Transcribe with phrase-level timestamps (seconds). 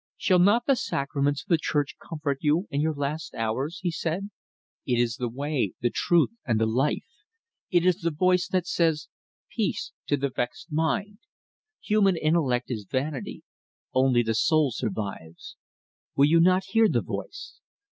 [0.17, 4.31] "Shall not the sacraments of the Church comfort you in your last hours?" he said.
[4.83, 7.05] "It is the way, the truth, and the life.
[7.69, 9.09] It is the Voice that says:
[9.51, 11.19] 'Peace' to the vexed mind.
[11.81, 13.43] Human intellect is vanity;
[13.93, 15.55] only the soul survives.
[16.15, 17.59] Will you not hear the Voice?